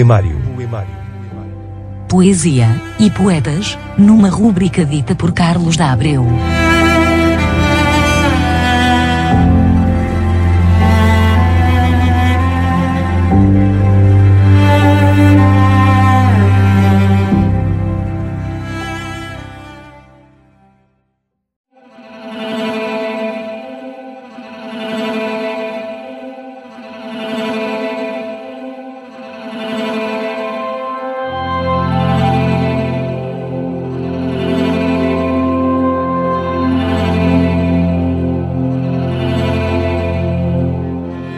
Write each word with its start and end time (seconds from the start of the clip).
Poemário. 0.00 0.40
Poesia 2.08 2.68
e 2.98 3.10
poetas, 3.10 3.78
numa 3.98 4.30
rúbrica 4.30 4.82
dita 4.82 5.14
por 5.14 5.30
Carlos 5.32 5.76
da 5.76 5.92
Abreu. 5.92 6.26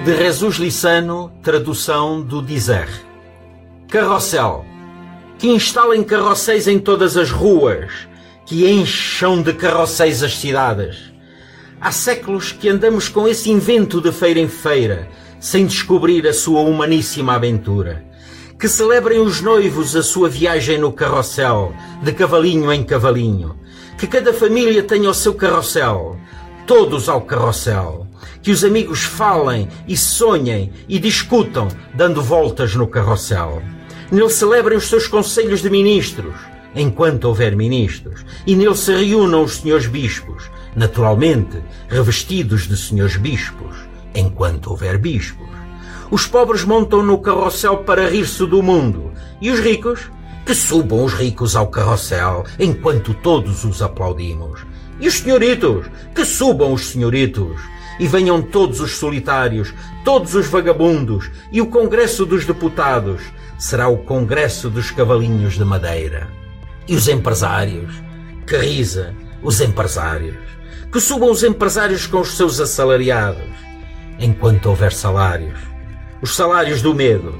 De 0.05 0.17
Jesus 0.17 0.57
Lissano, 0.57 1.31
tradução 1.45 2.21
do 2.21 2.43
Dizer. 2.43 2.89
Carrossel. 3.89 4.65
Que 5.39 5.47
instalem 5.49 6.03
carrosséis 6.03 6.67
em 6.67 6.81
todas 6.81 7.17
as 7.17 7.31
ruas, 7.31 8.09
que 8.45 8.69
encham 8.69 9.41
de 9.41 9.53
carrosséis 9.53 10.25
as 10.25 10.37
cidades. 10.37 11.13
Há 11.81 11.93
séculos 11.93 12.51
que 12.51 12.69
andamos 12.69 13.09
com 13.09 13.29
esse 13.29 13.49
invento 13.49 14.01
de 14.01 14.11
feira 14.11 14.41
em 14.41 14.49
feira, 14.49 15.09
sem 15.39 15.67
descobrir 15.67 16.27
a 16.27 16.35
sua 16.35 16.63
humaníssima 16.63 17.35
aventura. 17.35 18.05
Que 18.59 18.67
celebrem 18.67 19.21
os 19.21 19.41
noivos 19.41 19.95
a 19.95 20.03
sua 20.03 20.29
viagem 20.29 20.79
no 20.79 20.93
carrossel, 20.93 21.73
de 22.03 22.11
cavalinho 22.11 22.73
em 22.73 22.83
cavalinho. 22.83 23.57
Que 23.97 24.09
cada 24.09 24.33
família 24.33 24.83
tenha 24.83 25.09
o 25.09 25.15
seu 25.15 25.35
carrossel, 25.35 26.19
todos 26.67 27.09
ao 27.09 27.23
carrossel 27.23 28.07
que 28.43 28.51
os 28.51 28.65
amigos 28.65 29.05
falem 29.05 29.69
e 29.87 29.97
sonhem 29.97 30.73
e 30.89 30.99
discutam, 30.99 31.69
dando 31.95 32.21
voltas 32.21 32.75
no 32.75 32.89
carrossel. 32.89 33.63
Nele 34.11 34.29
celebrem 34.31 34.77
os 34.77 34.89
seus 34.89 35.07
conselhos 35.07 35.63
de 35.63 35.71
ministros, 35.71 36.35
enquanto 36.75 37.25
houver 37.25 37.55
ministros, 37.55 38.25
e 38.47 38.57
nele 38.57 38.75
se 38.75 38.93
reúnam 38.93 39.45
os 39.45 39.57
senhores 39.57 39.87
bispos, 39.87 40.51
naturalmente 40.75 41.63
revestidos 41.89 42.67
de 42.67 42.77
senhores 42.77 43.17
bispos, 43.17 43.77
enquanto 44.15 44.71
houver 44.71 44.99
bispos. 44.99 45.49
Os 46.11 46.27
pobres 46.27 46.65
montam 46.65 47.03
no 47.03 47.19
carrossel 47.19 47.79
para 47.79 48.09
rir-se 48.09 48.45
do 48.45 48.63
mundo, 48.63 49.13
e 49.41 49.51
os 49.51 49.61
ricos? 49.61 50.11
Que 50.45 50.55
subam 50.55 51.05
os 51.05 51.15
ricos 51.15 51.55
ao 51.55 51.69
carrossel, 51.69 52.45
enquanto 52.59 53.15
todos 53.15 53.65
os 53.65 53.81
aplaudimos. 53.81 54.72
E 55.01 55.09
os 55.09 55.19
senhoritos? 55.19 55.87
Que 56.15 56.25
subam 56.25 56.73
os 56.73 56.87
senhoritos, 56.87 57.61
e 57.99 58.07
venham 58.07 58.43
todos 58.43 58.81
os 58.81 58.97
solitários, 58.97 59.73
todos 60.05 60.35
os 60.35 60.47
vagabundos, 60.47 61.31
e 61.51 61.61
o 61.61 61.67
Congresso 61.67 62.25
dos 62.27 62.45
Deputados 62.45 63.23
será 63.59 63.89
o 63.89 63.99
Congresso 63.99 64.69
dos 64.69 64.91
Cavalinhos 64.91 65.55
de 65.55 65.65
Madeira. 65.65 66.29
E 66.89 66.97
os 66.97 67.09
empresários? 67.09 67.93
Que 68.47 68.57
risa, 68.57 69.15
os 69.43 69.61
empresários. 69.61 70.37
Que 70.91 71.01
subam 71.01 71.31
os 71.31 71.43
empresários 71.43 72.07
com 72.07 72.21
os 72.21 72.37
seus 72.37 72.61
assalariados, 72.61 73.51
enquanto 74.19 74.67
houver 74.67 74.93
salários. 74.93 75.59
Os 76.21 76.35
salários 76.35 76.83
do 76.83 76.95
medo. 76.95 77.35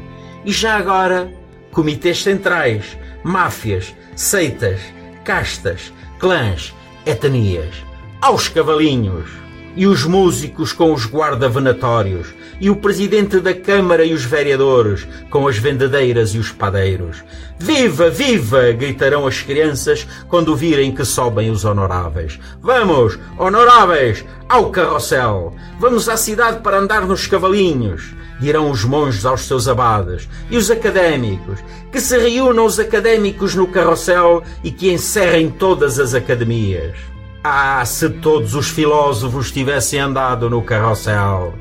E 0.45 0.53
já 0.53 0.77
agora, 0.77 1.33
comitês 1.73 2.23
centrais, 2.23 2.97
máfias, 3.25 3.95
seitas, 4.15 4.81
castas, 5.25 5.93
clãs, 6.19 6.75
etnias. 7.07 7.75
Aos 8.21 8.49
cavalinhos! 8.49 9.43
e 9.75 9.87
os 9.87 10.05
músicos 10.05 10.73
com 10.73 10.93
os 10.93 11.07
guarda-venatórios, 11.07 12.29
e 12.61 12.71
o 12.71 12.77
presidente 12.77 13.41
da 13.41 13.55
Câmara 13.55 14.05
e 14.05 14.13
os 14.13 14.25
vereadores 14.25 15.07
com 15.31 15.49
as 15.49 15.57
vendedeiras 15.57 16.35
e 16.35 16.39
os 16.39 16.53
padeiros. 16.53 17.25
Viva, 17.59 18.11
viva! 18.11 18.73
gritarão 18.73 19.27
as 19.27 19.41
crianças 19.41 20.07
quando 20.29 20.55
virem 20.55 20.95
que 20.95 21.05
sobem 21.05 21.51
os 21.51 21.65
honoráveis. 21.65 22.39
Vamos, 22.61 23.19
honoráveis, 23.39 24.25
ao 24.49 24.71
carrossel! 24.71 25.55
Vamos 25.81 26.09
à 26.09 26.17
cidade 26.17 26.61
para 26.61 26.79
andar 26.79 27.07
nos 27.07 27.27
cavalinhos! 27.27 28.15
Dirão 28.43 28.69
os 28.71 28.85
monges 28.85 29.25
aos 29.25 29.43
seus 29.43 29.69
abades, 29.69 30.29
e 30.51 30.57
os 30.57 30.69
académicos, 30.69 31.61
que 31.93 32.01
se 32.01 32.19
reúnam 32.19 32.67
os 32.67 32.79
académicos 32.81 33.55
no 33.55 33.69
carrossel 33.69 34.43
e 34.65 34.71
que 34.73 34.93
encerrem 34.93 35.49
todas 35.49 36.01
as 36.01 36.13
academias. 36.13 36.97
Ah, 37.45 37.85
se 37.85 38.09
todos 38.11 38.55
os 38.55 38.69
filósofos 38.69 39.53
tivessem 39.53 40.01
andado 40.01 40.51
no 40.51 40.61
carrossel! 40.61 41.55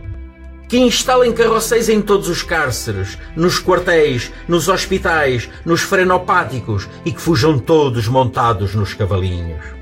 Que 0.67 0.77
instalem 0.77 1.33
carrosséis 1.33 1.87
em 1.87 2.01
todos 2.01 2.29
os 2.29 2.41
cárceres, 2.41 3.17
nos 3.35 3.59
quartéis, 3.59 4.31
nos 4.47 4.67
hospitais, 4.67 5.49
nos 5.63 5.81
frenopáticos 5.81 6.87
e 7.05 7.11
que 7.11 7.21
fujam 7.21 7.59
todos 7.59 8.07
montados 8.07 8.73
nos 8.73 8.93
cavalinhos. 8.93 9.80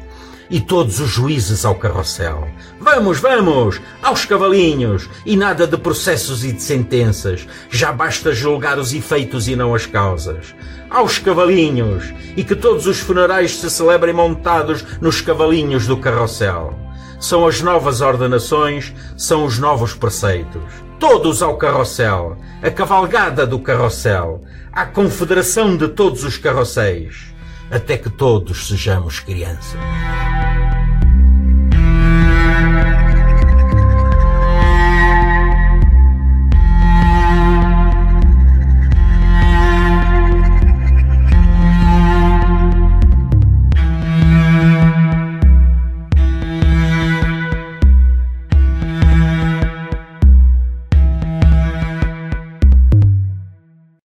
E 0.49 0.59
todos 0.59 0.99
os 0.99 1.09
juízes 1.09 1.63
ao 1.63 1.75
carrossel. 1.75 2.47
Vamos, 2.79 3.19
vamos! 3.19 3.79
Aos 4.01 4.25
cavalinhos! 4.25 5.07
E 5.25 5.37
nada 5.37 5.67
de 5.67 5.77
processos 5.77 6.43
e 6.43 6.51
de 6.51 6.61
sentenças. 6.61 7.47
Já 7.69 7.91
basta 7.91 8.33
julgar 8.33 8.79
os 8.79 8.93
efeitos 8.93 9.47
e 9.47 9.55
não 9.55 9.75
as 9.75 9.85
causas 9.85 10.55
aos 10.89 11.19
cavalinhos 11.19 12.11
e 12.35 12.43
que 12.43 12.55
todos 12.55 12.87
os 12.87 12.99
funerais 12.99 13.57
se 13.57 13.69
celebrem 13.69 14.13
montados 14.13 14.83
nos 14.99 15.21
cavalinhos 15.21 15.85
do 15.85 15.97
carrossel. 15.97 16.73
São 17.19 17.45
as 17.45 17.61
novas 17.61 18.01
ordenações, 18.01 18.93
são 19.15 19.45
os 19.45 19.59
novos 19.59 19.93
preceitos. 19.93 20.63
Todos 20.99 21.41
ao 21.41 21.57
carrossel, 21.57 22.37
a 22.61 22.71
cavalgada 22.71 23.45
do 23.45 23.59
carrossel, 23.59 24.41
a 24.71 24.85
confederação 24.85 25.77
de 25.77 25.89
todos 25.89 26.23
os 26.23 26.37
carrosséis, 26.37 27.33
até 27.69 27.97
que 27.97 28.09
todos 28.09 28.67
sejamos 28.67 29.19
crianças. 29.19 29.79